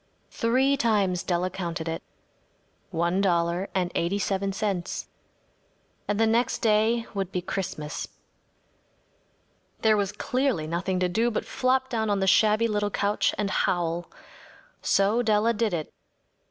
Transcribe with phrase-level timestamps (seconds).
[0.31, 2.01] Three times Della counted it.
[2.89, 5.05] One dollar and eighty seven cents.
[6.07, 8.07] And the next day would be Christmas.
[9.83, 13.51] There was clearly nothing to do but flop down on the shabby little couch and
[13.51, 14.09] howl.
[14.81, 15.93] So Della did it.